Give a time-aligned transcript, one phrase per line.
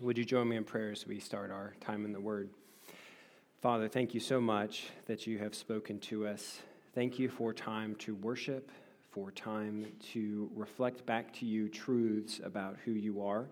[0.00, 2.50] Would you join me in prayer as we start our time in the Word?
[3.60, 6.60] Father, thank you so much that you have spoken to us.
[6.94, 8.70] Thank you for time to worship,
[9.10, 13.48] for time to reflect back to you truths about who you are,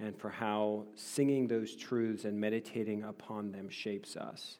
[0.00, 4.56] and for how singing those truths and meditating upon them shapes us.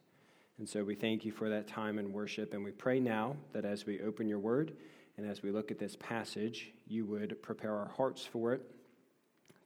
[0.59, 3.64] And so we thank you for that time in worship, and we pray now that
[3.64, 4.77] as we open your word
[5.17, 8.69] and as we look at this passage, you would prepare our hearts for it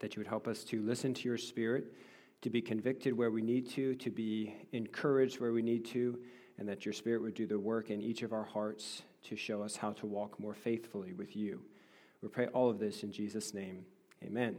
[0.01, 1.93] that you would help us to listen to your spirit,
[2.43, 6.19] to be convicted where we need to, to be encouraged where we need to,
[6.59, 9.63] and that your spirit would do the work in each of our hearts to show
[9.63, 11.61] us how to walk more faithfully with you.
[12.23, 13.85] We pray all of this in Jesus' name.
[14.25, 14.57] Amen.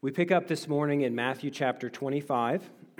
[0.00, 2.68] We pick up this morning in Matthew chapter 25.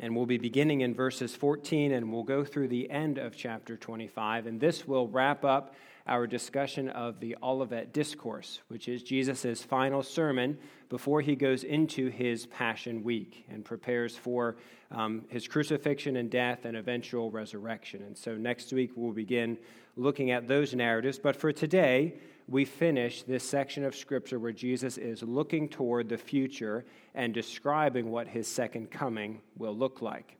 [0.00, 3.76] and we'll be beginning in verses 14 and we'll go through the end of chapter
[3.76, 4.46] 25.
[4.46, 5.74] And this will wrap up
[6.08, 10.58] our discussion of the Olivet Discourse, which is Jesus' final sermon
[10.88, 14.56] before he goes into his Passion Week and prepares for
[14.90, 18.02] um, his crucifixion and death and eventual resurrection.
[18.02, 19.58] And so next week we'll begin
[19.96, 21.18] looking at those narratives.
[21.18, 22.14] But for today,
[22.48, 28.10] we finish this section of Scripture where Jesus is looking toward the future and describing
[28.10, 30.37] what his second coming will look like.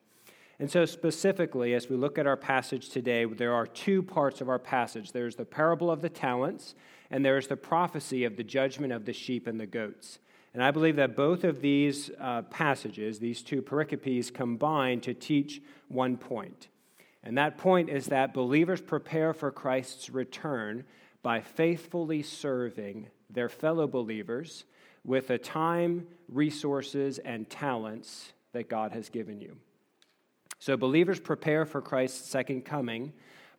[0.61, 4.49] And so, specifically, as we look at our passage today, there are two parts of
[4.49, 6.75] our passage there's the parable of the talents,
[7.11, 10.19] and there's the prophecy of the judgment of the sheep and the goats.
[10.55, 15.63] And I believe that both of these uh, passages, these two pericopes, combine to teach
[15.87, 16.69] one point.
[17.23, 20.85] And that point is that believers prepare for Christ's return
[21.23, 24.65] by faithfully serving their fellow believers
[25.05, 29.57] with the time, resources, and talents that God has given you.
[30.59, 33.13] So, believers prepare for Christ's second coming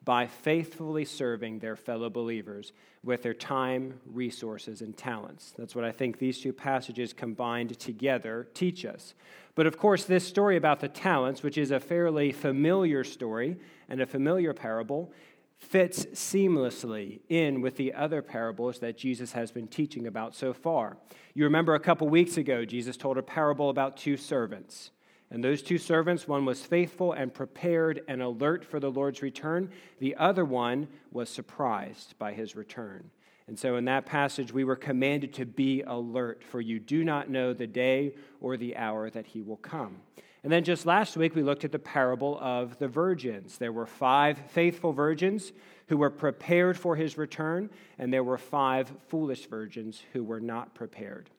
[0.06, 2.72] by faithfully serving their fellow believers
[3.04, 5.54] with their time, resources, and talents.
[5.58, 9.14] That's what I think these two passages combined together teach us.
[9.56, 13.58] But of course, this story about the talents, which is a fairly familiar story
[13.90, 15.12] and a familiar parable,
[15.58, 20.98] fits seamlessly in with the other parables that Jesus has been teaching about so far.
[21.34, 24.92] You remember a couple weeks ago, Jesus told a parable about two servants.
[25.32, 29.70] And those two servants, one was faithful and prepared and alert for the Lord's return,
[30.00, 33.12] the other one was surprised by his return.
[33.48, 37.30] And so in that passage, we were commanded to be alert, for you do not
[37.30, 39.98] know the day or the hour that he will come.
[40.44, 43.58] And then just last week, we looked at the parable of the virgins.
[43.58, 45.52] There were five faithful virgins
[45.88, 50.76] who were prepared for his return, and there were five foolish virgins who were not
[50.76, 51.30] prepared.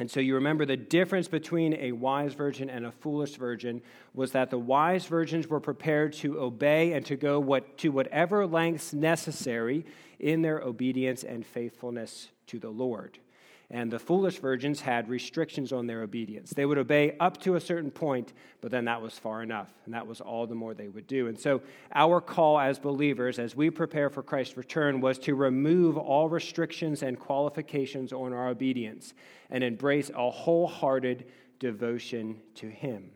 [0.00, 3.82] And so you remember the difference between a wise virgin and a foolish virgin
[4.14, 8.46] was that the wise virgins were prepared to obey and to go what, to whatever
[8.46, 9.84] lengths necessary
[10.18, 13.18] in their obedience and faithfulness to the Lord.
[13.72, 16.50] And the foolish virgins had restrictions on their obedience.
[16.50, 19.68] They would obey up to a certain point, but then that was far enough.
[19.84, 21.28] And that was all the more they would do.
[21.28, 21.62] And so,
[21.94, 27.04] our call as believers, as we prepare for Christ's return, was to remove all restrictions
[27.04, 29.14] and qualifications on our obedience
[29.50, 31.26] and embrace a wholehearted
[31.60, 33.12] devotion to Him.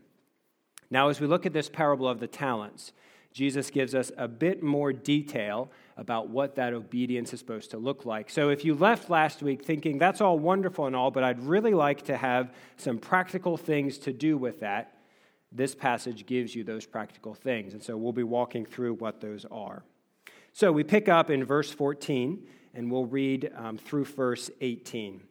[0.88, 2.92] Now, as we look at this parable of the talents,
[3.34, 8.06] Jesus gives us a bit more detail about what that obedience is supposed to look
[8.06, 8.30] like.
[8.30, 11.74] So, if you left last week thinking that's all wonderful and all, but I'd really
[11.74, 14.98] like to have some practical things to do with that,
[15.50, 17.74] this passage gives you those practical things.
[17.74, 19.82] And so, we'll be walking through what those are.
[20.52, 22.40] So, we pick up in verse 14
[22.72, 25.22] and we'll read um, through verse 18.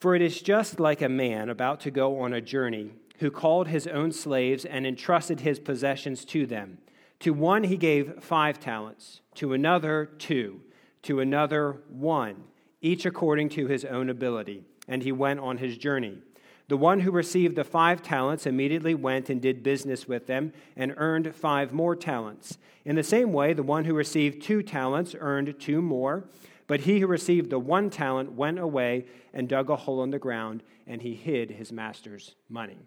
[0.00, 3.68] For it is just like a man about to go on a journey who called
[3.68, 6.78] his own slaves and entrusted his possessions to them.
[7.22, 10.60] To one he gave five talents, to another two,
[11.02, 12.44] to another one,
[12.80, 16.18] each according to his own ability, and he went on his journey.
[16.66, 20.94] The one who received the five talents immediately went and did business with them and
[20.96, 22.58] earned five more talents.
[22.84, 26.24] In the same way, the one who received two talents earned two more.
[26.66, 29.04] But he who received the one talent went away
[29.34, 32.78] and dug a hole in the ground, and he hid his master's money.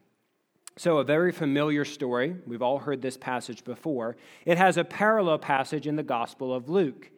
[0.77, 2.35] So, a very familiar story.
[2.45, 4.17] We've all heard this passage before.
[4.45, 7.11] It has a parallel passage in the Gospel of Luke.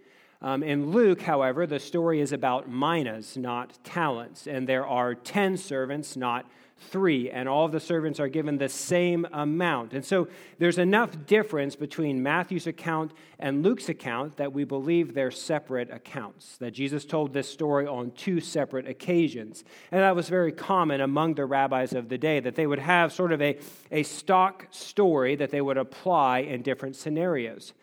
[0.43, 5.57] Um, in Luke, however, the story is about minas, not talents, and there are 10
[5.57, 6.45] servants, not
[6.79, 9.93] three, and all of the servants are given the same amount.
[9.93, 10.27] And so
[10.59, 16.57] there's enough difference between Matthew's account and Luke's account that we believe they're separate accounts,
[16.57, 19.63] that Jesus told this story on two separate occasions.
[19.91, 23.11] And that was very common among the rabbis of the day, that they would have
[23.11, 23.57] sort of a,
[23.91, 27.73] a stock story that they would apply in different scenarios.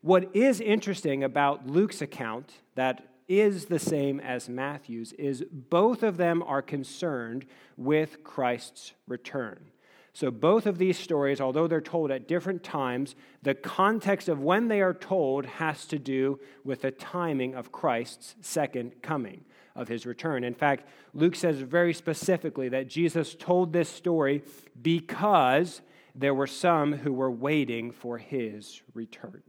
[0.00, 6.16] What is interesting about Luke's account that is the same as Matthew's is both of
[6.16, 9.70] them are concerned with Christ's return.
[10.12, 14.68] So, both of these stories, although they're told at different times, the context of when
[14.68, 19.44] they are told has to do with the timing of Christ's second coming,
[19.74, 20.44] of his return.
[20.44, 24.44] In fact, Luke says very specifically that Jesus told this story
[24.80, 25.80] because
[26.14, 29.42] there were some who were waiting for his return.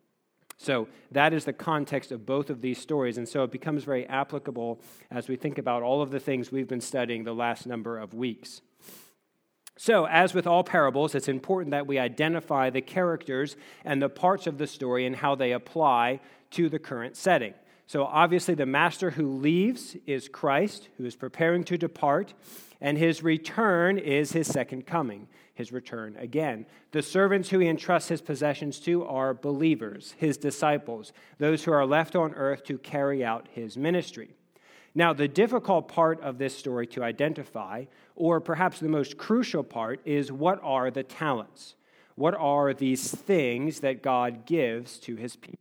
[0.58, 3.18] So that is the context of both of these stories.
[3.18, 4.80] And so it becomes very applicable
[5.12, 8.14] as we think about all of the things we've been studying the last number of
[8.14, 8.62] weeks.
[9.78, 14.48] So, as with all parables, it's important that we identify the characters and the parts
[14.48, 16.22] of the story and how they apply
[16.52, 17.54] to the current setting.
[17.86, 22.34] So, obviously, the master who leaves is Christ, who is preparing to depart,
[22.80, 26.66] and his return is his second coming his return again.
[26.92, 31.86] The servants who he entrusts his possessions to are believers, his disciples, those who are
[31.86, 34.36] left on earth to carry out his ministry.
[34.94, 37.86] Now, the difficult part of this story to identify,
[38.16, 41.76] or perhaps the most crucial part, is what are the talents?
[42.16, 45.60] What are these things that God gives to his people?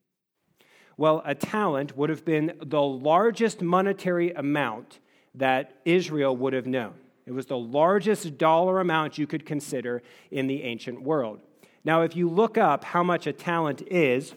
[0.96, 5.00] Well, a talent would have been the largest monetary amount
[5.34, 6.94] that Israel would have known.
[7.26, 11.40] It was the largest dollar amount you could consider in the ancient world.
[11.84, 14.34] Now, if you look up how much a talent is,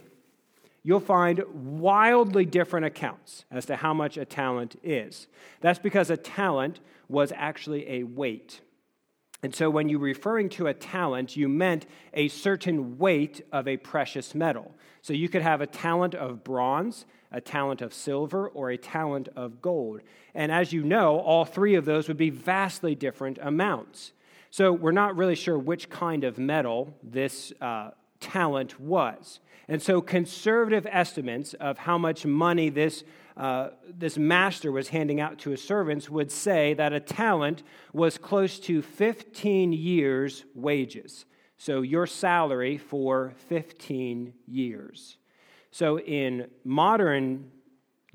[0.83, 5.27] you'll find wildly different accounts as to how much a talent is.
[5.61, 6.79] That's because a talent
[7.09, 8.61] was actually a weight.
[9.43, 13.77] And so, when you're referring to a talent, you meant a certain weight of a
[13.77, 14.73] precious metal.
[15.01, 19.29] So, you could have a talent of bronze, a talent of silver, or a talent
[19.35, 20.01] of gold.
[20.33, 24.13] And as you know, all three of those would be vastly different amounts.
[24.49, 29.39] So, we're not really sure which kind of metal this uh, talent was.
[29.67, 33.03] And so, conservative estimates of how much money this
[33.37, 37.61] uh, this master was handing out to his servants would say that a talent
[37.93, 41.25] was close to 15 years' wages.
[41.57, 45.17] So, your salary for 15 years.
[45.71, 47.51] So, in modern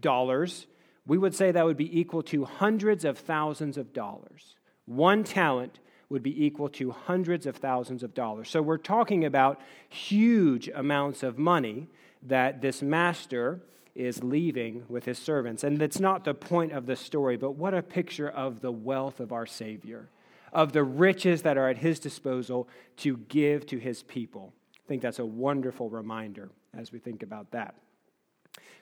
[0.00, 0.66] dollars,
[1.06, 4.56] we would say that would be equal to hundreds of thousands of dollars.
[4.87, 5.78] One talent
[6.08, 8.49] would be equal to hundreds of thousands of dollars.
[8.50, 11.88] So, we're talking about huge amounts of money
[12.22, 13.60] that this master
[13.94, 15.64] is leaving with his servants.
[15.64, 19.20] And that's not the point of the story, but what a picture of the wealth
[19.20, 20.08] of our Savior,
[20.52, 22.69] of the riches that are at his disposal
[22.99, 24.54] to give to his people.
[24.75, 27.74] I think that's a wonderful reminder as we think about that.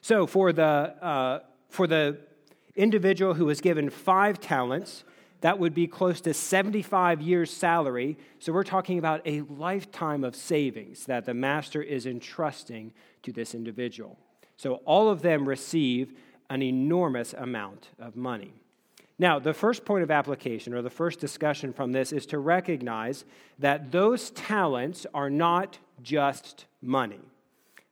[0.01, 2.19] So, for the, uh, for the
[2.75, 5.05] individual who was given five talents,
[5.43, 8.19] that would be close to 75 years' salary.
[8.39, 12.93] So, we're talking about a lifetime of savings that the master is entrusting
[13.23, 14.19] to this individual.
[14.61, 16.13] So all of them receive
[16.51, 18.53] an enormous amount of money.
[19.19, 23.25] Now, the first point of application, or the first discussion from this, is to recognize
[23.59, 27.21] that those talents are not just money.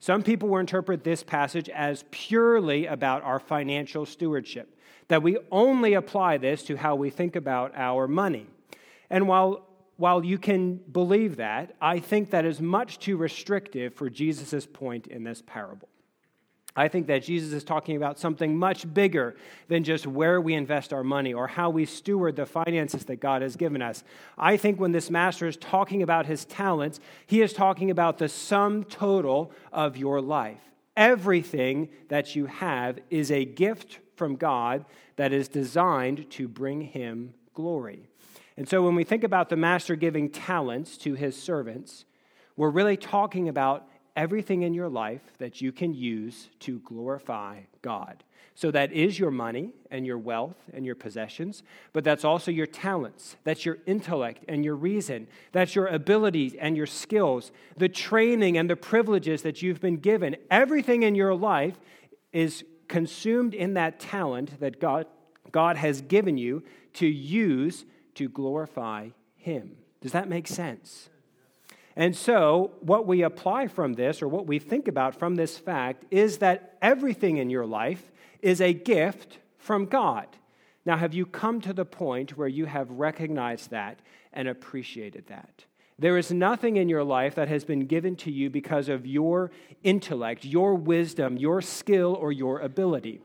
[0.00, 4.78] Some people will interpret this passage as purely about our financial stewardship,
[5.08, 8.46] that we only apply this to how we think about our money.
[9.10, 9.66] And while,
[9.96, 15.06] while you can believe that, I think that is much too restrictive for Jesus' point
[15.08, 15.88] in this parable.
[16.76, 19.34] I think that Jesus is talking about something much bigger
[19.66, 23.42] than just where we invest our money or how we steward the finances that God
[23.42, 24.04] has given us.
[24.37, 28.28] I think when this master is talking about his talents, he is talking about the
[28.28, 30.60] sum total of your life.
[30.96, 34.84] Everything that you have is a gift from God
[35.16, 38.08] that is designed to bring him glory.
[38.56, 42.04] And so when we think about the master giving talents to his servants,
[42.56, 43.88] we're really talking about
[44.18, 48.25] everything in your life that you can use to glorify God.
[48.56, 52.66] So that is your money and your wealth and your possessions, but that's also your
[52.66, 53.37] talents.
[53.44, 55.28] That's your intellect and your reason.
[55.52, 60.34] That's your abilities and your skills, the training and the privileges that you've been given.
[60.50, 61.78] Everything in your life
[62.32, 65.06] is consumed in that talent that God,
[65.52, 67.84] God has given you to use
[68.16, 69.76] to glorify Him.
[70.00, 71.08] Does that make sense?
[71.99, 76.05] And so, what we apply from this, or what we think about from this fact,
[76.12, 80.28] is that everything in your life is a gift from God.
[80.87, 83.99] Now, have you come to the point where you have recognized that
[84.33, 85.64] and appreciated that?
[85.99, 89.50] There is nothing in your life that has been given to you because of your
[89.83, 93.21] intellect, your wisdom, your skill, or your ability.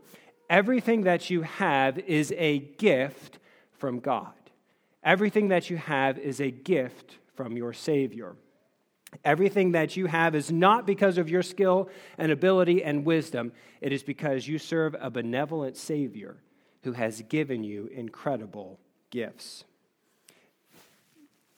[0.50, 3.38] Everything that you have is a gift
[3.74, 4.34] from God.
[5.04, 8.36] Everything that you have is a gift from your Savior.
[9.24, 13.52] Everything that you have is not because of your skill and ability and wisdom.
[13.82, 16.38] It is because you serve a benevolent Savior
[16.84, 18.80] who has given you incredible
[19.10, 19.64] gifts.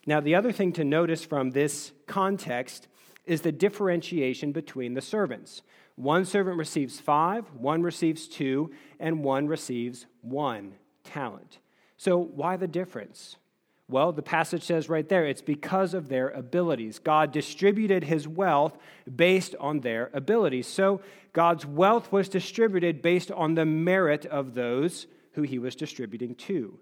[0.06, 2.88] Now, the other thing to notice from this context
[3.26, 5.64] is the differentiation between the servants.
[5.96, 11.60] One servant receives five, one receives two, and one receives one talent.
[11.98, 13.38] So, why the difference?
[13.88, 17.00] Well, the passage says right there it's because of their abilities.
[17.00, 18.78] God distributed his wealth
[19.16, 20.68] based on their abilities.
[20.68, 21.02] So,
[21.34, 26.80] God's wealth was distributed based on the merit of those who he was distributing to.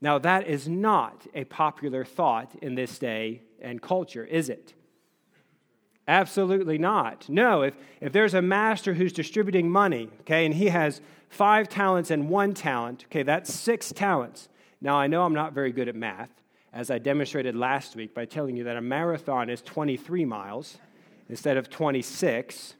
[0.00, 4.74] Now, that is not a popular thought in this day and culture, is it?
[6.08, 7.28] Absolutely not.
[7.28, 12.10] No, if, if there's a master who's distributing money, okay, and he has five talents
[12.10, 14.48] and one talent, okay, that's six talents.
[14.80, 16.30] Now, I know I'm not very good at math,
[16.72, 20.78] as I demonstrated last week by telling you that a marathon is 23 miles
[21.28, 22.74] instead of 26.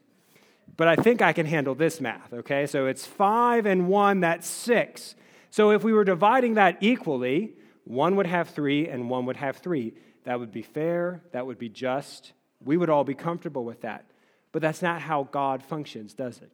[0.75, 2.65] But I think I can handle this math, okay?
[2.65, 5.15] So it's five and one, that's six.
[5.51, 9.57] So if we were dividing that equally, one would have three and one would have
[9.57, 9.93] three.
[10.23, 12.33] That would be fair, that would be just.
[12.63, 14.05] We would all be comfortable with that.
[14.51, 16.51] But that's not how God functions, does it?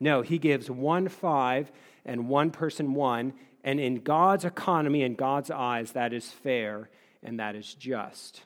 [0.00, 1.70] No, He gives one five
[2.04, 3.32] and one person one.
[3.64, 6.90] And in God's economy, in God's eyes, that is fair
[7.22, 8.42] and that is just.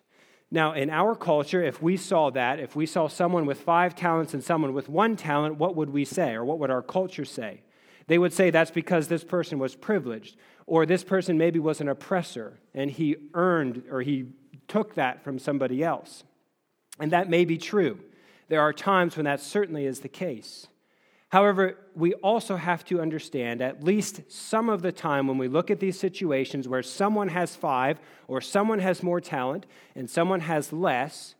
[0.50, 4.32] Now, in our culture, if we saw that, if we saw someone with five talents
[4.32, 6.32] and someone with one talent, what would we say?
[6.32, 7.60] Or what would our culture say?
[8.06, 11.88] They would say that's because this person was privileged, or this person maybe was an
[11.88, 14.28] oppressor, and he earned or he
[14.68, 16.24] took that from somebody else.
[16.98, 18.00] And that may be true.
[18.48, 20.68] There are times when that certainly is the case.
[21.28, 25.70] However, we also have to understand at least some of the time when we look
[25.70, 30.72] at these situations where someone has five, or someone has more talent, and someone has
[30.72, 31.34] less,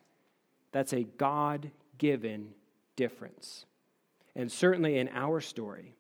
[0.73, 2.52] that's a God given
[2.97, 3.64] difference.
[4.37, 5.95] And certainly in our story,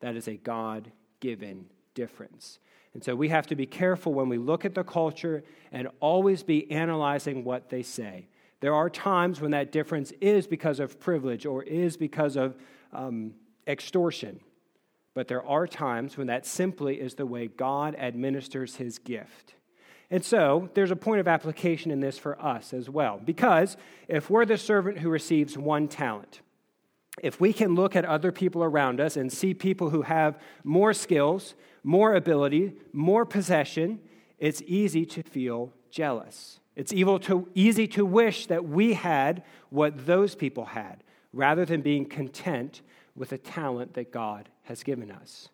[0.00, 2.58] that is a God given difference.
[2.94, 6.42] And so we have to be careful when we look at the culture and always
[6.42, 8.28] be analyzing what they say.
[8.60, 12.56] There are times when that difference is because of privilege or is because of
[12.94, 13.34] um,
[13.66, 14.40] extortion.
[15.14, 19.54] But there are times when that simply is the way God administers his gift.
[20.10, 23.20] And so there's a point of application in this for us as well.
[23.24, 23.76] Because
[24.08, 26.40] if we're the servant who receives one talent,
[27.22, 30.92] if we can look at other people around us and see people who have more
[30.92, 34.00] skills, more ability, more possession,
[34.38, 36.58] it's easy to feel jealous.
[36.74, 41.03] It's to, easy to wish that we had what those people had,
[41.34, 42.80] rather than being content
[43.16, 45.48] with the talent that God has given us.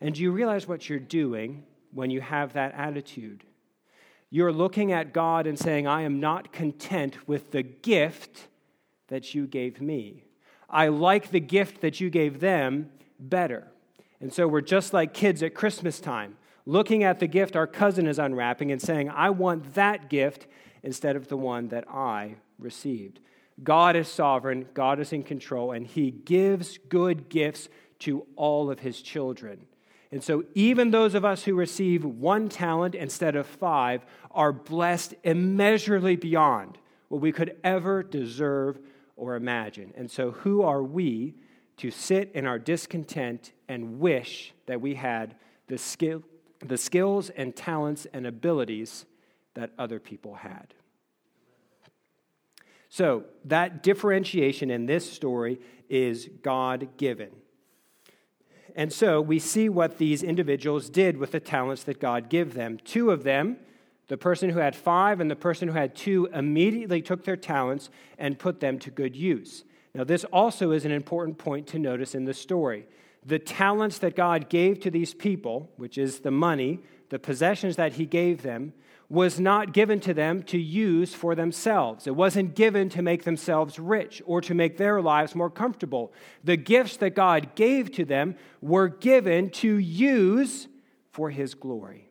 [0.00, 3.44] And do you realize what you're doing when you have that attitude?
[4.30, 8.48] You're looking at God and saying, I am not content with the gift
[9.08, 10.24] that you gave me.
[10.68, 13.66] I like the gift that you gave them better.
[14.20, 18.06] And so we're just like kids at Christmas time, looking at the gift our cousin
[18.06, 20.46] is unwrapping and saying, I want that gift
[20.82, 23.20] instead of the one that I received.
[23.62, 27.68] God is sovereign, God is in control, and He gives good gifts
[28.00, 29.66] to all of His children.
[30.12, 35.14] And so, even those of us who receive one talent instead of five are blessed
[35.22, 38.80] immeasurably beyond what we could ever deserve
[39.16, 39.92] or imagine.
[39.96, 41.34] And so, who are we
[41.76, 45.36] to sit in our discontent and wish that we had
[45.68, 46.22] the, skill,
[46.58, 49.06] the skills and talents and abilities
[49.54, 50.74] that other people had?
[52.90, 57.30] So, that differentiation in this story is God given.
[58.76, 62.78] And so, we see what these individuals did with the talents that God gave them.
[62.84, 63.56] Two of them
[64.10, 67.90] the person who had five and the person who had two immediately took their talents
[68.18, 69.62] and put them to good use.
[69.94, 72.86] Now, this also is an important point to notice in the story.
[73.24, 76.80] The talents that God gave to these people, which is the money,
[77.10, 78.72] the possessions that He gave them,
[79.10, 82.06] was not given to them to use for themselves.
[82.06, 86.14] It wasn't given to make themselves rich or to make their lives more comfortable.
[86.42, 90.68] The gifts that God gave to them were given to use
[91.10, 92.10] for His glory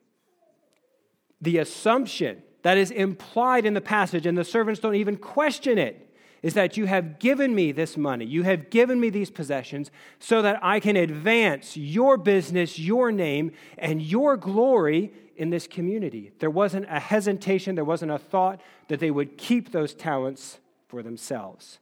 [1.41, 6.05] the assumption that is implied in the passage, and the servants don't even question it,
[6.41, 10.41] is that you have given me this money, you have given me these possessions, so
[10.41, 16.31] that I can advance your business, your name, and your glory in this community.
[16.39, 21.01] There wasn't a hesitation, there wasn't a thought that they would keep those talents for
[21.01, 21.79] themselves.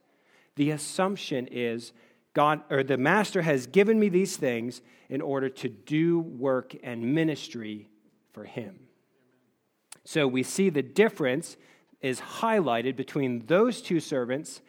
[0.54, 1.92] The assumption is
[2.34, 7.14] God or the master has given me these things in order to do work and
[7.14, 7.88] ministry
[8.32, 8.78] for him.
[10.04, 11.56] So we see the difference
[12.00, 14.60] is highlighted between those two servants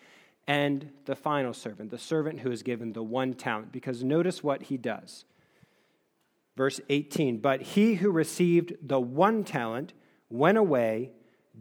[0.47, 3.71] and the final servant, the servant who is given the one talent.
[3.71, 5.25] Because notice what he does.
[6.55, 9.93] Verse 18 But he who received the one talent
[10.29, 11.11] went away,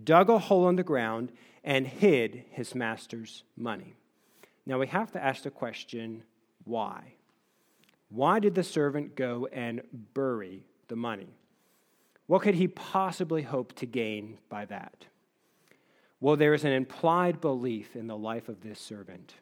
[0.05, 1.33] dug a hole in the ground,
[1.65, 3.95] and hid his master's money.
[4.67, 6.23] Now we have to ask the question
[6.65, 7.15] why?
[8.11, 9.83] Why did the servant go and
[10.15, 11.35] bury the money?
[12.27, 15.07] What could he possibly hope to gain by that?
[16.21, 19.35] Well, there is an implied belief in the life of this servant.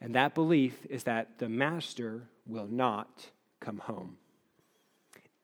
[0.00, 3.30] And that belief is that the master will not
[3.60, 4.16] come home.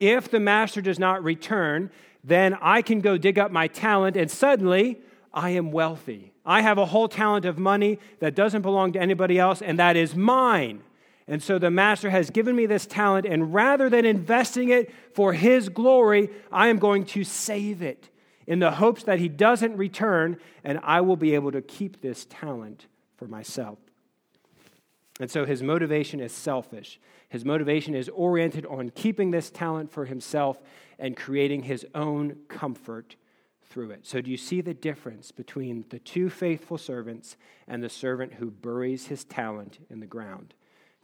[0.01, 1.91] If the master does not return,
[2.23, 5.01] then I can go dig up my talent and suddenly
[5.33, 6.33] I am wealthy.
[6.45, 9.97] I have a whole talent of money that doesn't belong to anybody else and that
[9.97, 10.83] is mine.
[11.27, 15.33] And so the master has given me this talent, and rather than investing it for
[15.33, 18.11] his glory, I am going to save it
[18.47, 22.27] in the hopes that he doesn't return and I will be able to keep this
[22.29, 22.87] talent
[23.17, 23.79] for myself.
[25.21, 26.99] And so his motivation is selfish.
[27.29, 30.61] His motivation is oriented on keeping this talent for himself
[30.99, 33.17] and creating his own comfort
[33.63, 34.07] through it.
[34.07, 38.51] So, do you see the difference between the two faithful servants and the servant who
[38.51, 40.55] buries his talent in the ground?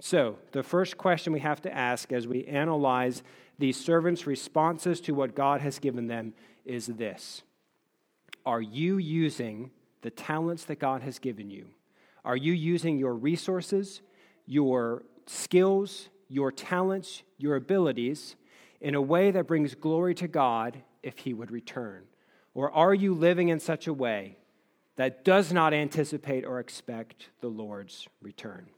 [0.01, 3.23] So, the first question we have to ask as we analyze
[3.59, 7.43] these servants' responses to what God has given them is this
[8.47, 9.71] Are you using
[10.03, 11.67] the talents that God has given you?
[12.25, 14.03] Are you using your resources,
[14.47, 18.37] your skills, your talents, your abilities
[18.81, 22.05] in a way that brings glory to God if He would return?
[22.55, 24.37] Or are you living in such a way
[24.97, 28.69] that does not anticipate or expect the Lord's return?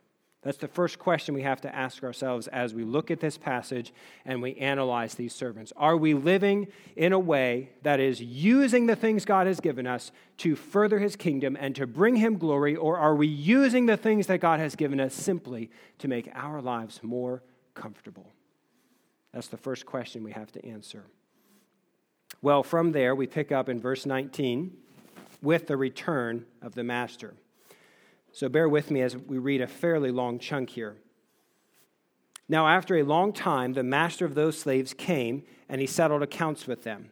[0.42, 3.92] That's the first question we have to ask ourselves as we look at this passage
[4.24, 5.72] and we analyze these servants.
[5.76, 10.10] Are we living in a way that is using the things God has given us
[10.38, 14.26] to further his kingdom and to bring him glory, or are we using the things
[14.26, 17.44] that God has given us simply to make our lives more
[17.74, 18.32] comfortable?
[19.32, 21.04] That's the first question we have to answer.
[22.40, 24.76] Well, from there, we pick up in verse 19
[25.40, 27.34] with the return of the master.
[28.32, 30.96] So bear with me as we read a fairly long chunk here.
[32.48, 36.66] Now, after a long time, the master of those slaves came and he settled accounts
[36.66, 37.10] with them.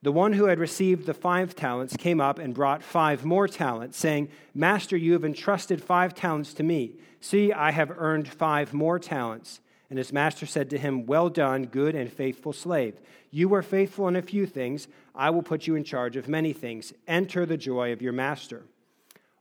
[0.00, 3.98] The one who had received the five talents came up and brought five more talents,
[3.98, 6.92] saying, Master, you have entrusted five talents to me.
[7.20, 9.60] See, I have earned five more talents.
[9.90, 13.00] And his master said to him, Well done, good and faithful slave.
[13.30, 14.86] You were faithful in a few things.
[15.14, 16.92] I will put you in charge of many things.
[17.06, 18.64] Enter the joy of your master.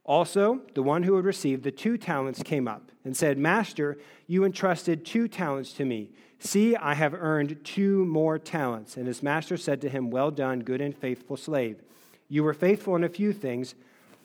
[0.07, 4.45] Also, the one who had received the two talents came up and said, Master, you
[4.45, 6.09] entrusted two talents to me.
[6.39, 8.95] See, I have earned two more talents.
[8.95, 11.81] And his master said to him, Well done, good and faithful slave.
[12.29, 13.75] You were faithful in a few things.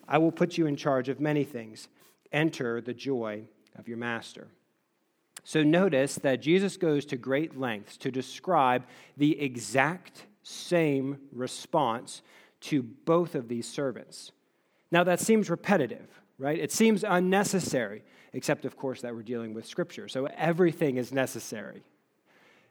[0.07, 1.89] I will put you in charge of many things.
[2.31, 3.43] Enter the joy
[3.77, 4.47] of your master.
[5.43, 8.85] So notice that Jesus goes to great lengths to describe
[9.17, 12.21] the exact same response
[12.61, 14.31] to both of these servants.
[14.93, 16.59] Now, that seems repetitive, right?
[16.59, 20.07] It seems unnecessary, except, of course, that we're dealing with Scripture.
[20.07, 21.81] So everything is necessary.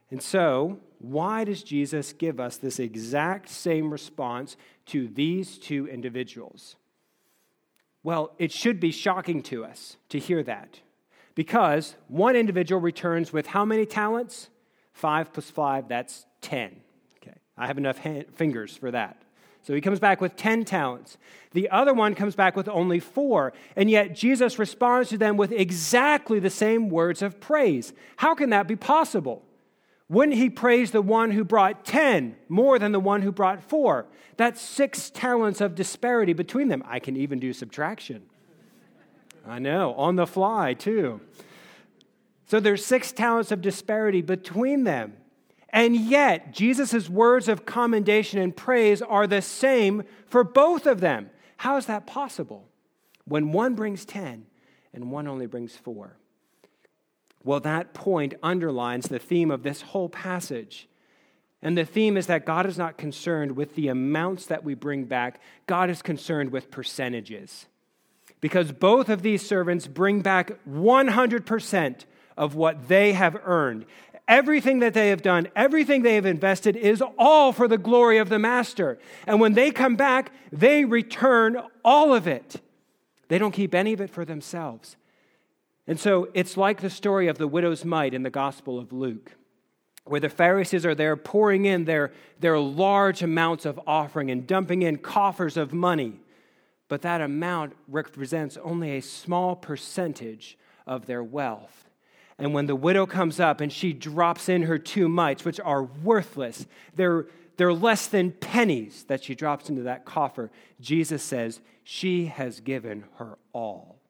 [0.08, 4.56] And so, why does Jesus give us this exact same response
[4.86, 6.76] to these two individuals?
[8.04, 10.78] Well, it should be shocking to us to hear that.
[11.34, 14.48] Because one individual returns with how many talents?
[14.92, 16.76] Five plus five, that's 10.
[17.16, 19.21] Okay, I have enough hand, fingers for that.
[19.62, 21.16] So he comes back with 10 talents.
[21.52, 23.52] The other one comes back with only four.
[23.76, 27.92] And yet Jesus responds to them with exactly the same words of praise.
[28.16, 29.44] How can that be possible?
[30.08, 34.06] Wouldn't he praise the one who brought 10 more than the one who brought four?
[34.36, 36.82] That's six talents of disparity between them.
[36.86, 38.22] I can even do subtraction.
[39.46, 41.20] I know, on the fly, too.
[42.46, 45.14] So there's six talents of disparity between them.
[45.72, 51.30] And yet, Jesus' words of commendation and praise are the same for both of them.
[51.58, 52.68] How is that possible
[53.24, 54.46] when one brings 10
[54.92, 56.16] and one only brings 4?
[57.44, 60.88] Well, that point underlines the theme of this whole passage.
[61.62, 65.04] And the theme is that God is not concerned with the amounts that we bring
[65.04, 67.66] back, God is concerned with percentages.
[68.40, 72.04] Because both of these servants bring back 100%
[72.36, 73.86] of what they have earned.
[74.32, 78.30] Everything that they have done, everything they have invested is all for the glory of
[78.30, 78.98] the master.
[79.26, 82.62] And when they come back, they return all of it.
[83.28, 84.96] They don't keep any of it for themselves.
[85.86, 89.32] And so it's like the story of the widow's mite in the Gospel of Luke,
[90.04, 94.80] where the Pharisees are there pouring in their, their large amounts of offering and dumping
[94.80, 96.22] in coffers of money
[96.92, 101.88] but that amount represents only a small percentage of their wealth.
[102.42, 105.84] And when the widow comes up and she drops in her two mites, which are
[105.84, 107.26] worthless, they're,
[107.56, 110.50] they're less than pennies that she drops into that coffer,
[110.80, 114.00] Jesus says, She has given her all.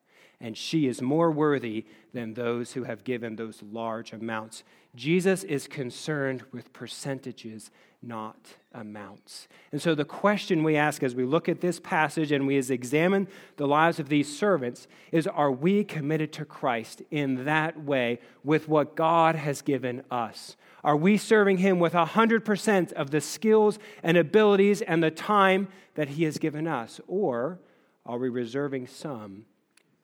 [0.40, 4.64] And she is more worthy than those who have given those large amounts.
[4.95, 7.71] Jesus is concerned with percentages,
[8.03, 9.47] not amounts.
[9.71, 12.71] And so, the question we ask as we look at this passage and we as
[12.71, 18.19] examine the lives of these servants is Are we committed to Christ in that way
[18.43, 20.57] with what God has given us?
[20.83, 26.11] Are we serving Him with 100% of the skills and abilities and the time that
[26.11, 27.01] He has given us?
[27.07, 27.61] Or
[28.05, 29.45] are we reserving some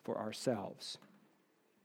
[0.05, 0.99] for ourselves?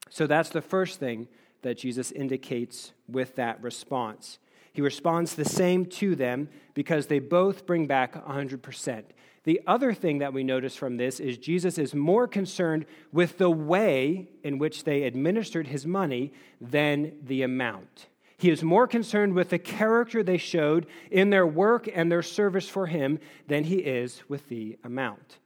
[0.09, 1.27] So, that's the first thing
[1.63, 4.37] that Jesus indicates with that response.
[4.73, 9.03] He responds the same to them because they both bring back 100%.
[9.43, 13.51] The other thing that we notice from this is Jesus is more concerned with the
[13.51, 18.07] way in which they administered his money than the amount.
[18.37, 22.67] He is more concerned with the character they showed in their work and their service
[22.67, 25.37] for him than he is with the amount.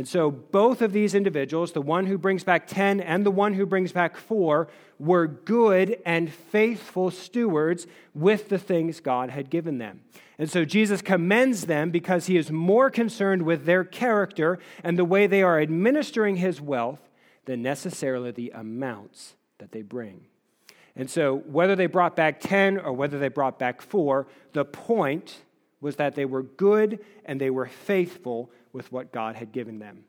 [0.00, 3.52] And so both of these individuals, the one who brings back 10 and the one
[3.52, 4.66] who brings back 4,
[4.98, 10.00] were good and faithful stewards with the things God had given them.
[10.38, 15.04] And so Jesus commends them because he is more concerned with their character and the
[15.04, 17.10] way they are administering his wealth
[17.44, 20.22] than necessarily the amounts that they bring.
[20.96, 25.42] And so whether they brought back 10 or whether they brought back 4, the point
[25.82, 30.04] was that they were good and they were faithful with what God had given them.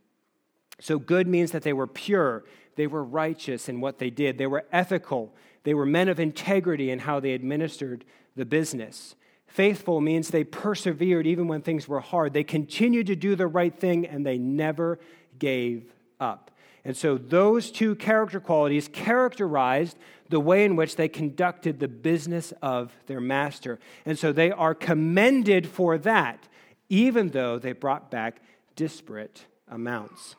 [0.80, 2.44] So, good means that they were pure,
[2.76, 6.90] they were righteous in what they did, they were ethical, they were men of integrity
[6.90, 8.04] in how they administered
[8.36, 9.16] the business.
[9.46, 12.34] Faithful means they persevered even when things were hard.
[12.34, 14.98] They continued to do the right thing and they never
[15.40, 16.52] gave up.
[16.84, 19.98] And so, those two character qualities characterized
[20.30, 23.80] the way in which they conducted the business of their master.
[24.06, 26.48] And so, they are commended for that,
[26.90, 28.42] even though they brought back
[28.76, 30.36] disparate amounts.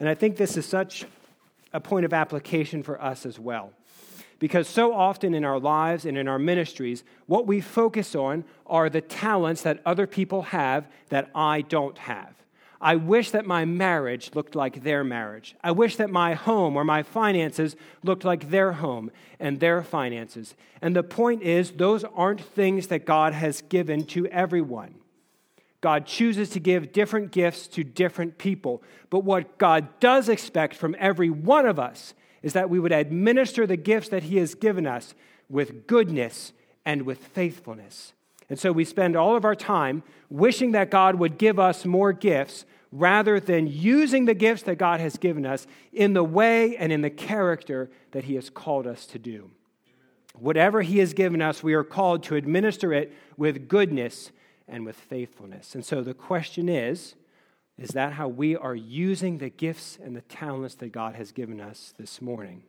[0.00, 1.06] And I think this is such
[1.72, 3.72] a point of application for us as well.
[4.38, 8.90] Because so often in our lives and in our ministries, what we focus on are
[8.90, 12.34] the talents that other people have that I don't have.
[12.80, 15.54] I wish that my marriage looked like their marriage.
[15.62, 20.56] I wish that my home or my finances looked like their home and their finances.
[20.80, 24.96] And the point is, those aren't things that God has given to everyone.
[25.82, 28.82] God chooses to give different gifts to different people.
[29.10, 33.66] But what God does expect from every one of us is that we would administer
[33.66, 35.14] the gifts that He has given us
[35.50, 36.52] with goodness
[36.86, 38.12] and with faithfulness.
[38.48, 42.12] And so we spend all of our time wishing that God would give us more
[42.12, 46.92] gifts rather than using the gifts that God has given us in the way and
[46.92, 49.50] in the character that He has called us to do.
[50.38, 54.30] Whatever He has given us, we are called to administer it with goodness
[54.68, 55.74] and with faithfulness.
[55.74, 57.14] And so the question is
[57.78, 61.60] is that how we are using the gifts and the talents that God has given
[61.60, 62.64] us this morning?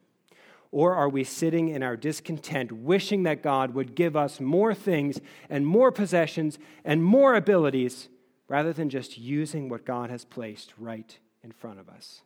[0.71, 5.19] Or are we sitting in our discontent, wishing that God would give us more things
[5.49, 8.09] and more possessions and more abilities
[8.47, 12.23] rather than just using what God has placed right in front of us?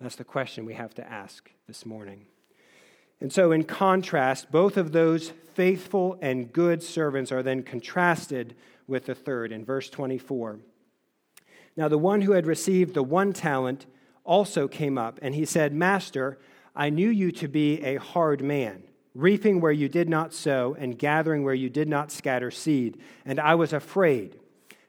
[0.00, 2.26] That's the question we have to ask this morning.
[3.20, 8.54] And so, in contrast, both of those faithful and good servants are then contrasted
[8.86, 10.60] with the third in verse 24.
[11.76, 13.86] Now, the one who had received the one talent
[14.24, 16.38] also came up, and he said, Master,
[16.74, 18.82] I knew you to be a hard man,
[19.14, 22.98] reaping where you did not sow, and gathering where you did not scatter seed.
[23.24, 24.38] And I was afraid.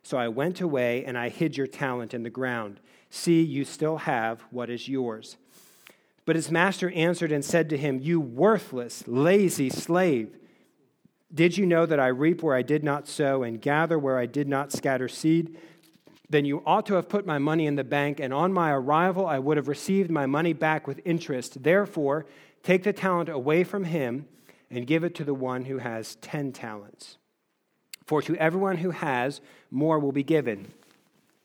[0.04, 2.80] So I went away, and I hid your talent in the ground.
[3.10, 5.38] See, you still have what is yours.
[6.28, 10.38] But his master answered and said to him, You worthless, lazy slave.
[11.34, 14.28] Did you know that I reap where I did not sow and gather where I
[14.28, 15.58] did not scatter seed?
[16.30, 19.26] then you ought to have put my money in the bank, and on my arrival
[19.26, 21.64] I would have received my money back with interest.
[21.64, 22.26] Therefore,
[22.64, 24.28] take the talent away from him
[24.70, 27.18] and give it to the one who has ten talents.
[28.06, 30.74] For to everyone who has, more will be given,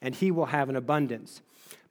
[0.01, 1.43] and he will have an abundance.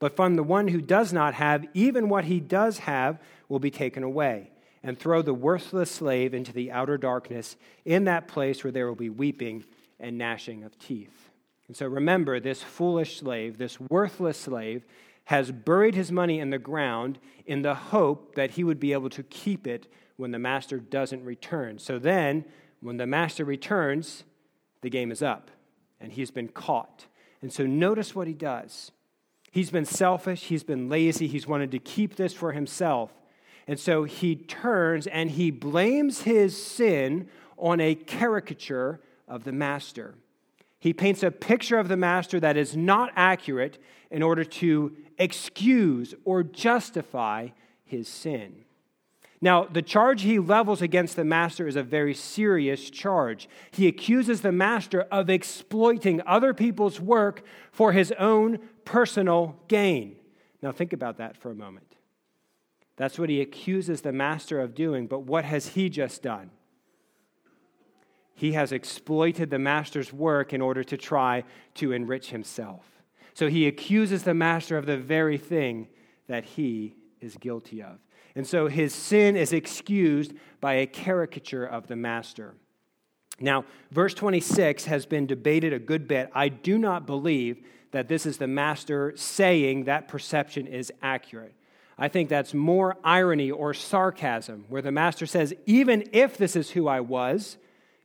[0.01, 3.69] But from the one who does not have, even what he does have will be
[3.69, 4.49] taken away.
[4.83, 8.95] And throw the worthless slave into the outer darkness, in that place where there will
[8.95, 9.63] be weeping
[9.99, 11.29] and gnashing of teeth.
[11.67, 14.83] And so remember, this foolish slave, this worthless slave,
[15.25, 19.11] has buried his money in the ground in the hope that he would be able
[19.11, 19.85] to keep it
[20.17, 21.77] when the master doesn't return.
[21.77, 22.43] So then,
[22.81, 24.23] when the master returns,
[24.81, 25.51] the game is up
[25.99, 27.05] and he's been caught.
[27.43, 28.91] And so notice what he does.
[29.51, 33.11] He's been selfish, he's been lazy, he's wanted to keep this for himself.
[33.67, 40.15] And so he turns and he blames his sin on a caricature of the master.
[40.79, 43.77] He paints a picture of the master that is not accurate
[44.09, 47.49] in order to excuse or justify
[47.83, 48.65] his sin.
[49.43, 53.49] Now, the charge he levels against the master is a very serious charge.
[53.71, 60.15] He accuses the master of exploiting other people's work for his own personal gain.
[60.61, 61.95] Now, think about that for a moment.
[62.97, 66.51] That's what he accuses the master of doing, but what has he just done?
[68.35, 71.43] He has exploited the master's work in order to try
[71.75, 72.85] to enrich himself.
[73.33, 75.87] So he accuses the master of the very thing
[76.27, 77.99] that he is guilty of.
[78.35, 82.55] And so his sin is excused by a caricature of the master.
[83.39, 86.29] Now, verse 26 has been debated a good bit.
[86.33, 91.53] I do not believe that this is the master saying that perception is accurate.
[91.97, 96.71] I think that's more irony or sarcasm, where the master says, even if this is
[96.71, 97.57] who I was,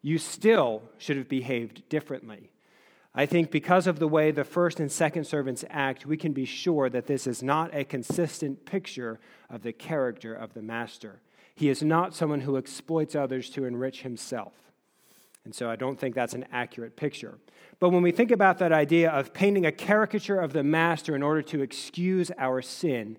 [0.03, 2.51] you still should have behaved differently.
[3.15, 6.45] I think because of the way the first and second servants act, we can be
[6.45, 9.19] sure that this is not a consistent picture
[9.49, 11.21] of the character of the master.
[11.55, 14.53] He is not someone who exploits others to enrich himself.
[15.47, 17.39] And so I don't think that's an accurate picture.
[17.79, 21.23] But when we think about that idea of painting a caricature of the master in
[21.23, 23.17] order to excuse our sin,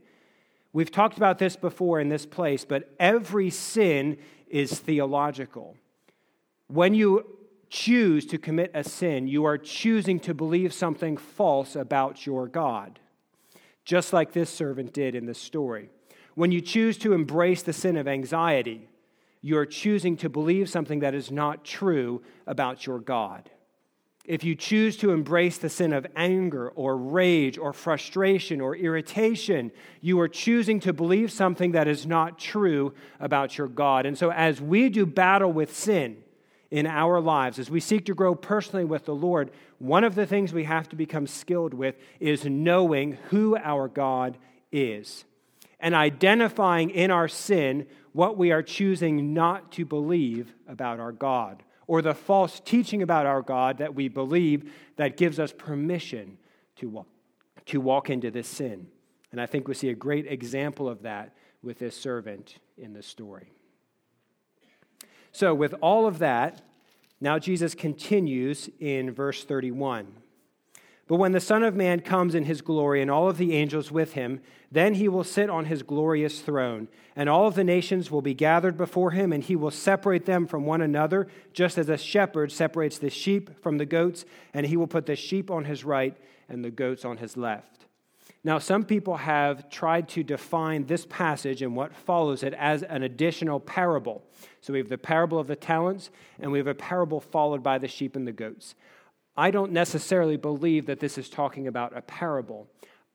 [0.73, 4.17] we've talked about this before in this place, but every sin
[4.49, 5.77] is theological.
[6.67, 7.25] When you
[7.69, 12.99] choose to commit a sin, you are choosing to believe something false about your God,
[13.85, 15.89] just like this servant did in the story.
[16.35, 18.89] When you choose to embrace the sin of anxiety,
[19.41, 23.49] you are choosing to believe something that is not true about your God.
[24.25, 29.71] If you choose to embrace the sin of anger or rage or frustration or irritation,
[30.01, 34.05] you are choosing to believe something that is not true about your God.
[34.05, 36.17] And so, as we do battle with sin,
[36.69, 40.25] in our lives, as we seek to grow personally with the Lord, one of the
[40.25, 44.37] things we have to become skilled with is knowing who our God
[44.71, 45.23] is
[45.79, 47.87] and identifying in our sin
[48.17, 53.27] what we are choosing not to believe about our God or the false teaching about
[53.27, 56.39] our God that we believe that gives us permission
[56.77, 57.05] to walk,
[57.67, 58.87] to walk into this sin.
[59.31, 63.03] And I think we see a great example of that with this servant in the
[63.03, 63.51] story.
[65.31, 66.63] So, with all of that,
[67.21, 70.07] now Jesus continues in verse 31.
[71.07, 73.91] But when the Son of Man comes in his glory and all of the angels
[73.91, 78.11] with him, then he will sit on his glorious throne, and all of the nations
[78.11, 81.87] will be gathered before him, and he will separate them from one another, just as
[81.87, 85.63] a shepherd separates the sheep from the goats, and he will put the sheep on
[85.63, 86.17] his right
[86.49, 87.85] and the goats on his left.
[88.43, 93.03] Now, some people have tried to define this passage and what follows it as an
[93.03, 94.23] additional parable.
[94.61, 97.77] So we have the parable of the talents, and we have a parable followed by
[97.77, 98.75] the sheep and the goats.
[99.37, 102.67] I don't necessarily believe that this is talking about a parable.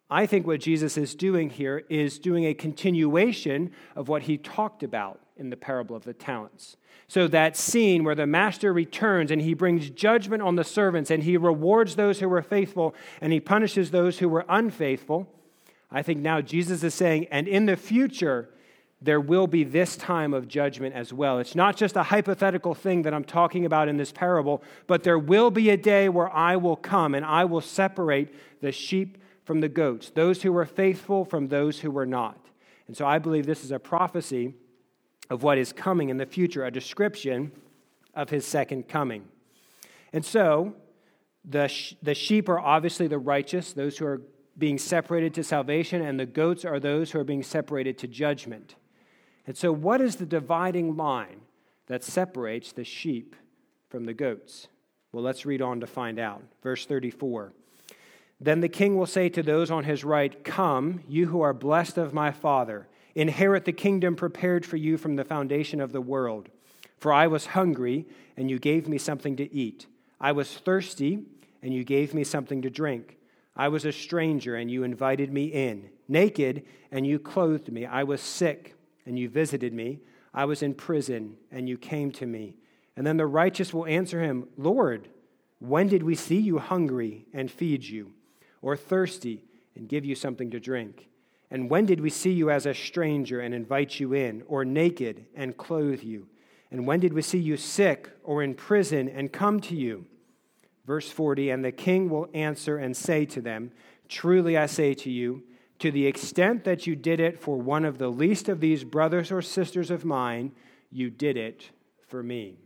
[0.09, 4.83] I think what Jesus is doing here is doing a continuation of what he talked
[4.83, 6.77] about in the parable of the talents.
[7.09, 11.23] So, that scene where the master returns and he brings judgment on the servants and
[11.23, 15.29] he rewards those who were faithful and he punishes those who were unfaithful,
[15.91, 18.49] I think now Jesus is saying, and in the future,
[19.03, 21.39] there will be this time of judgment as well.
[21.39, 25.19] It's not just a hypothetical thing that I'm talking about in this parable, but there
[25.19, 29.61] will be a day where I will come and I will separate the sheep from
[29.61, 32.39] the goats, those who were faithful from those who were not.
[32.87, 34.55] And so I believe this is a prophecy
[35.31, 37.51] of what is coming in the future, a description
[38.15, 39.25] of his second coming.
[40.13, 40.75] And so,
[41.45, 44.21] the, sh- the sheep are obviously the righteous, those who are
[44.59, 48.77] being separated to salvation, and the goats are those who are being separated to judgment.
[49.47, 51.41] And so, what is the dividing line
[51.87, 53.35] that separates the sheep
[53.89, 54.69] from the goats?
[55.11, 56.43] Well, let's read on to find out.
[56.63, 57.53] Verse 34.
[58.41, 61.99] Then the king will say to those on his right, Come, you who are blessed
[61.99, 66.49] of my Father Inherit the kingdom prepared for you from the foundation of the world.
[66.99, 69.87] For I was hungry, and you gave me something to eat.
[70.21, 71.25] I was thirsty,
[71.63, 73.19] and you gave me something to drink.
[73.55, 75.91] I was a stranger, and you invited me in.
[76.09, 77.85] Naked, and you clothed me.
[77.85, 78.75] I was sick,
[79.07, 80.01] and you visited me.
[80.35, 82.57] I was in prison, and you came to me.
[82.97, 85.09] And then the righteous will answer him, Lord,
[85.59, 88.13] when did we see you hungry and feed you,
[88.61, 89.45] or thirsty
[89.77, 91.09] and give you something to drink?
[91.51, 95.27] And when did we see you as a stranger and invite you in, or naked
[95.35, 96.27] and clothe you?
[96.71, 100.07] And when did we see you sick or in prison and come to you?
[100.87, 103.71] Verse 40 And the king will answer and say to them,
[104.09, 105.43] Truly I say to you,
[105.83, 109.33] to the extent that you did it for one of the least of these brothers
[109.33, 110.53] or sisters of mine,
[110.93, 111.71] you did it
[112.07, 112.57] for me.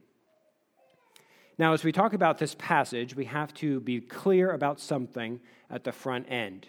[1.56, 5.82] Now, as we talk about this passage, we have to be clear about something at
[5.82, 6.66] the front end.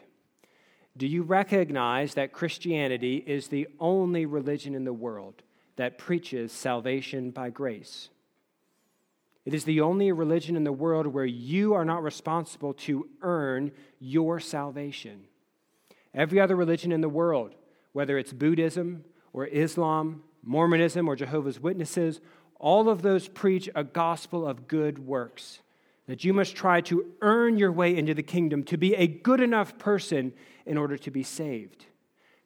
[0.95, 5.43] Do you recognize that Christianity is the only religion in the world
[5.75, 8.07] that preaches salvation by grace?
[9.43, 13.73] It is the only religion in the world where you are not responsible to earn
[13.99, 15.25] your salvation.
[16.17, 17.53] Every other religion in the world,
[17.93, 22.19] whether it's Buddhism or Islam, Mormonism or Jehovah's Witnesses,
[22.59, 25.59] all of those preach a gospel of good works.
[26.07, 29.41] That you must try to earn your way into the kingdom, to be a good
[29.41, 30.33] enough person
[30.65, 31.85] in order to be saved.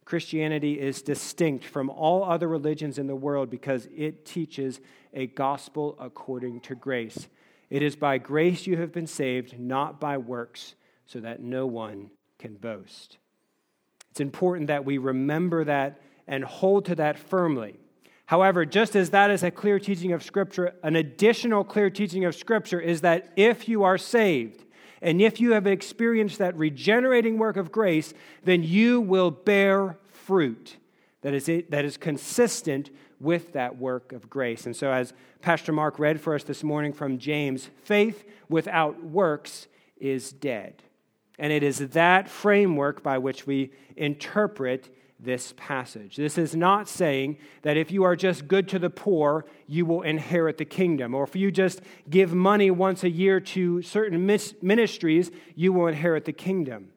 [0.03, 4.81] Christianity is distinct from all other religions in the world because it teaches
[5.13, 7.29] a gospel according to grace.
[7.69, 12.09] It is by grace you have been saved, not by works, so that no one
[12.37, 13.17] can boast.
[14.11, 17.79] It's important that we remember that and hold to that firmly.
[18.25, 22.35] However, just as that is a clear teaching of Scripture, an additional clear teaching of
[22.35, 24.63] Scripture is that if you are saved,
[25.01, 30.77] and if you have experienced that regenerating work of grace, then you will bear fruit
[31.21, 34.65] that is, it, that is consistent with that work of grace.
[34.65, 39.67] And so, as Pastor Mark read for us this morning from James, faith without works
[39.97, 40.81] is dead.
[41.41, 46.15] And it is that framework by which we interpret this passage.
[46.15, 50.03] This is not saying that if you are just good to the poor, you will
[50.03, 54.23] inherit the kingdom, or if you just give money once a year to certain
[54.61, 56.89] ministries, you will inherit the kingdom.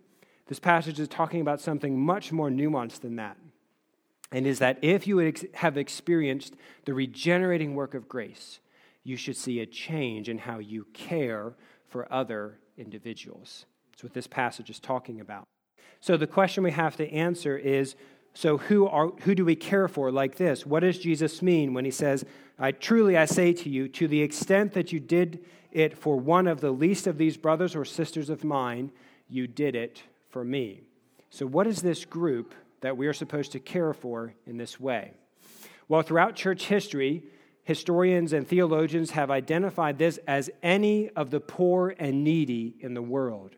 [0.46, 3.38] This passage is talking about something much more nuanced than that.
[4.30, 6.54] And is that if you have experienced
[6.85, 8.61] the regenerating work of grace,
[9.04, 11.54] you should see a change in how you care
[11.88, 13.64] for other individuals.
[14.02, 15.44] What this passage is talking about.
[16.00, 17.96] So the question we have to answer is
[18.35, 20.66] so who are who do we care for like this?
[20.66, 22.26] What does Jesus mean when he says,
[22.59, 26.46] "I truly I say to you, to the extent that you did it for one
[26.46, 28.90] of the least of these brothers or sisters of mine,
[29.28, 30.83] you did it for me."
[31.30, 35.12] So what is this group that we are supposed to care for in this way?
[35.88, 37.22] Well, throughout church history,
[37.62, 43.02] historians and theologians have identified this as any of the poor and needy in the
[43.02, 43.57] world.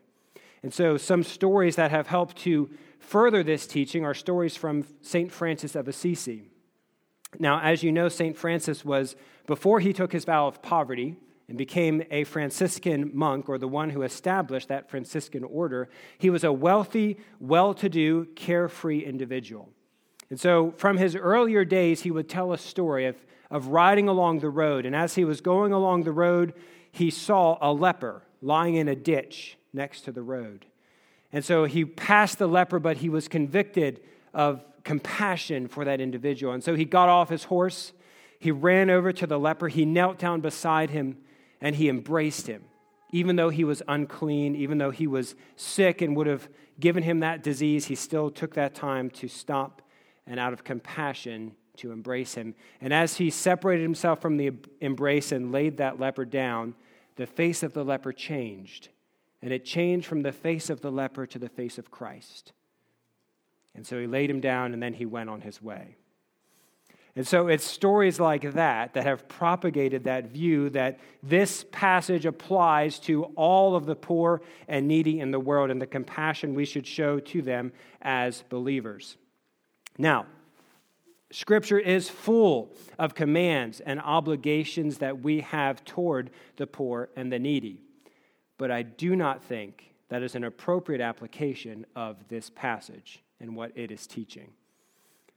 [0.63, 5.31] And so, some stories that have helped to further this teaching are stories from St.
[5.31, 6.49] Francis of Assisi.
[7.39, 8.35] Now, as you know, St.
[8.35, 9.15] Francis was,
[9.45, 11.17] before he took his vow of poverty
[11.47, 16.43] and became a Franciscan monk, or the one who established that Franciscan order, he was
[16.43, 19.69] a wealthy, well to do, carefree individual.
[20.29, 23.15] And so, from his earlier days, he would tell a story of,
[23.49, 24.85] of riding along the road.
[24.85, 26.53] And as he was going along the road,
[26.91, 30.65] he saw a leper lying in a ditch next to the road.
[31.31, 34.01] And so he passed the leper, but he was convicted
[34.33, 36.53] of compassion for that individual.
[36.53, 37.93] And so he got off his horse,
[38.39, 41.17] he ran over to the leper, he knelt down beside him,
[41.61, 42.63] and he embraced him.
[43.11, 47.21] Even though he was unclean, even though he was sick and would have given him
[47.21, 49.81] that disease, he still took that time to stop
[50.25, 52.53] and, out of compassion, to embrace him.
[52.81, 56.75] And as he separated himself from the embrace and laid that leper down,
[57.15, 58.89] the face of the leper changed
[59.41, 62.53] and it changed from the face of the leper to the face of Christ.
[63.75, 65.95] And so he laid him down and then he went on his way.
[67.15, 72.99] And so it's stories like that that have propagated that view that this passage applies
[72.99, 76.85] to all of the poor and needy in the world and the compassion we should
[76.85, 77.71] show to them
[78.03, 79.17] as believers.
[79.97, 80.27] Now,
[81.31, 87.39] Scripture is full of commands and obligations that we have toward the poor and the
[87.39, 87.81] needy
[88.57, 93.71] but I do not think that is an appropriate application of this passage and what
[93.75, 94.49] it is teaching.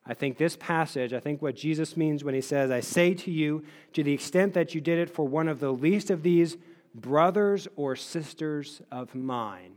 [0.07, 3.31] I think this passage, I think what Jesus means when he says, I say to
[3.31, 6.57] you, to the extent that you did it for one of the least of these
[6.95, 9.75] brothers or sisters of mine,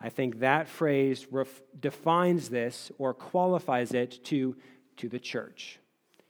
[0.00, 4.56] I think that phrase ref- defines this or qualifies it to,
[4.96, 5.78] to the church,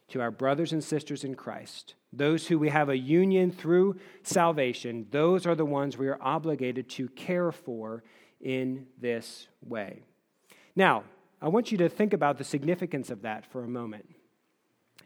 [0.09, 1.95] to our brothers and sisters in Christ.
[2.13, 6.89] Those who we have a union through salvation, those are the ones we are obligated
[6.91, 8.03] to care for
[8.41, 10.03] in this way.
[10.77, 11.05] Now,
[11.41, 14.09] I want you to think about the significance of that for a moment.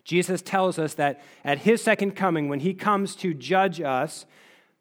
[0.04, 4.26] Jesus tells us that at his second coming, when he comes to judge us,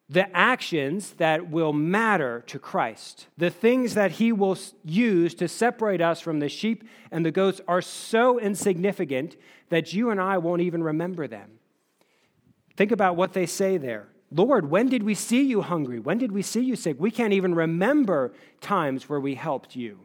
[0.08, 6.02] the actions that will matter to Christ, the things that he will use to separate
[6.02, 9.36] us from the sheep and the goats, are so insignificant
[9.70, 11.60] that you and I won't even remember them.
[12.76, 14.08] Think about what they say there.
[14.32, 16.00] Lord, when did we see you hungry?
[16.00, 16.98] When did we see you sick?
[17.00, 20.00] We can't even remember times where we helped you.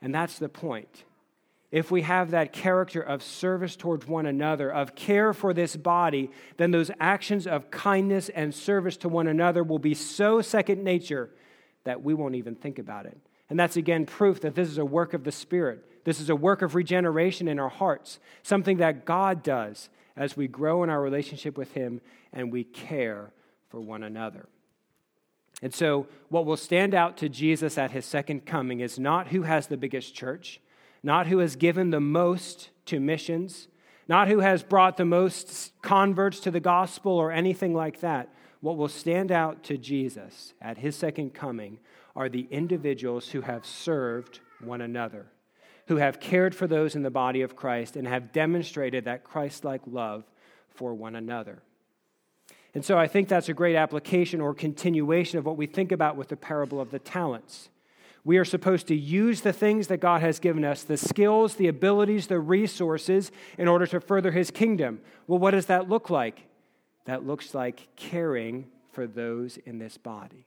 [0.00, 1.04] And that's the point.
[1.70, 6.30] If we have that character of service towards one another, of care for this body,
[6.58, 11.30] then those actions of kindness and service to one another will be so second nature
[11.84, 13.18] that we won't even think about it.
[13.48, 16.04] And that's again proof that this is a work of the Spirit.
[16.04, 20.48] This is a work of regeneration in our hearts, something that God does as we
[20.48, 22.00] grow in our relationship with Him
[22.32, 23.32] and we care
[23.68, 24.48] for one another.
[25.62, 29.42] And so, what will stand out to Jesus at His second coming is not who
[29.42, 30.60] has the biggest church,
[31.02, 33.68] not who has given the most to missions,
[34.08, 38.28] not who has brought the most converts to the gospel or anything like that.
[38.60, 41.78] What will stand out to Jesus at His second coming
[42.14, 45.26] are the individuals who have served one another,
[45.92, 49.62] who have cared for those in the body of Christ, and have demonstrated that Christ
[49.62, 50.24] like love
[50.70, 51.62] for one another.
[52.72, 56.16] And so I think that's a great application or continuation of what we think about
[56.16, 57.68] with the parable of the talents.
[58.24, 61.68] We are supposed to use the things that God has given us, the skills, the
[61.68, 65.02] abilities, the resources, in order to further His kingdom.
[65.26, 66.46] Well, what does that look like?
[67.04, 70.46] That looks like caring for those in this body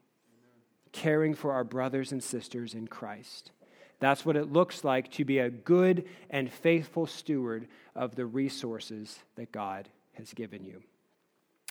[0.96, 3.52] caring for our brothers and sisters in Christ.
[4.00, 9.20] That's what it looks like to be a good and faithful steward of the resources
[9.36, 10.84] that God has given you.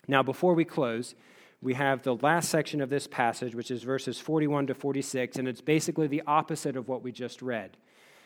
[0.08, 1.14] Now, before we close,
[1.62, 5.48] we have the last section of this passage, which is verses 41 to 46, and
[5.48, 7.76] it's basically the opposite of what we just read.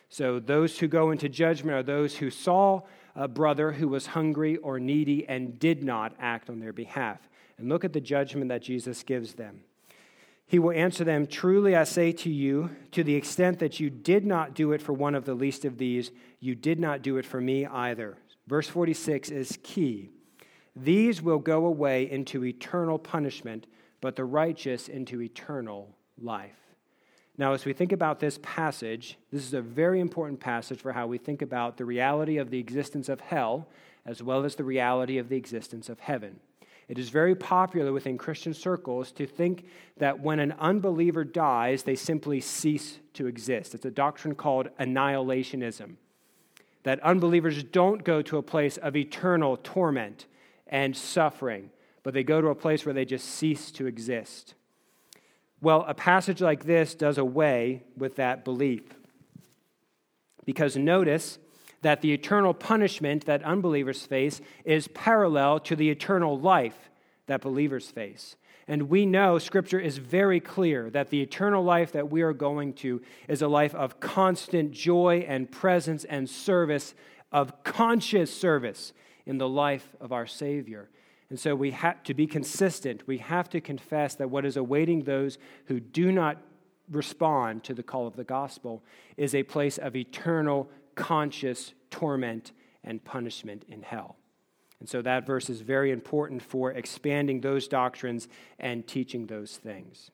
[0.09, 2.83] So, those who go into judgment are those who saw
[3.15, 7.29] a brother who was hungry or needy and did not act on their behalf.
[7.59, 9.61] And look at the judgment that Jesus gives them.
[10.49, 14.25] He will answer them, Truly I say to you, to the extent that you did
[14.25, 17.27] not do it for one of the least of these, you did not do it
[17.27, 18.17] for me either.
[18.47, 20.09] Verse 46 is key.
[20.75, 23.67] These will go away into eternal punishment,
[24.01, 26.57] but the righteous into eternal life.
[27.37, 31.07] Now, as we think about this passage, this is a very important passage for how
[31.07, 33.69] we think about the reality of the existence of hell
[34.07, 36.41] as well as the reality of the existence of heaven.
[36.89, 39.67] It is very popular within Christian circles to think
[39.99, 43.75] that when an unbeliever dies, they simply cease to exist.
[43.75, 45.97] It's a doctrine called annihilationism.
[46.85, 50.25] That unbelievers don't go to a place of eternal torment
[50.67, 51.71] and suffering,
[52.03, 54.55] but they go to a place where they just cease to exist.
[55.61, 58.83] Well, a passage like this does away with that belief.
[60.47, 61.39] Because notice,
[61.83, 66.91] that the eternal punishment that unbelievers face is parallel to the eternal life
[67.27, 68.37] that believers face.
[68.67, 72.75] And we know Scripture is very clear that the eternal life that we are going
[72.75, 76.95] to is a life of constant joy and presence and service,
[77.33, 78.93] of conscious service
[79.25, 80.91] in the life of our Savior.
[81.31, 83.07] And so we have to be consistent.
[83.07, 86.39] We have to confess that what is awaiting those who do not
[86.91, 88.83] respond to the call of the gospel
[89.17, 90.69] is a place of eternal
[90.99, 92.53] conscious torment
[92.85, 94.17] and punishment in hell.
[94.81, 98.29] And so that verse is very important for expanding those doctrines
[98.59, 100.11] and teaching those things.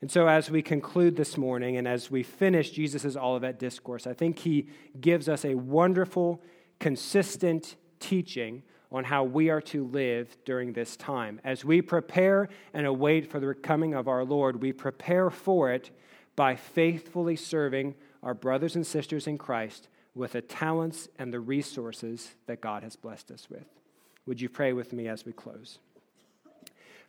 [0.00, 4.14] And so, as we conclude this morning and as we finish Jesus' Olivet Discourse, I
[4.14, 4.68] think he
[5.00, 6.42] gives us a wonderful,
[6.80, 11.40] consistent teaching on how we are to live during this time.
[11.44, 15.90] As we prepare and await for the coming of our Lord, we prepare for it
[16.34, 22.32] by faithfully serving our brothers and sisters in Christ with the talents and the resources
[22.46, 23.64] that God has blessed us with.
[24.26, 25.78] Would you pray with me as we close?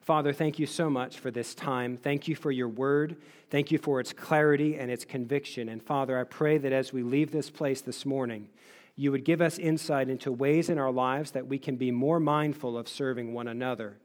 [0.01, 1.95] Father, thank you so much for this time.
[1.95, 3.15] Thank you for your word.
[3.49, 5.69] Thank you for its clarity and its conviction.
[5.69, 8.49] And Father, I pray that as we leave this place this morning,
[8.95, 12.19] you would give us insight into ways in our lives that we can be more
[12.19, 13.97] mindful of serving one another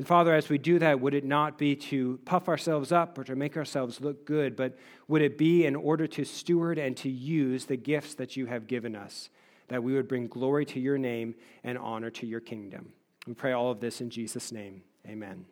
[0.00, 3.24] and Father, as we do that, would it not be to puff ourselves up or
[3.24, 4.78] to make ourselves look good, but
[5.08, 8.66] would it be in order to steward and to use the gifts that you have
[8.66, 9.28] given us,
[9.68, 11.34] that we would bring glory to your name
[11.64, 12.94] and honor to your kingdom?
[13.26, 14.84] We pray all of this in Jesus' name.
[15.06, 15.44] Amen.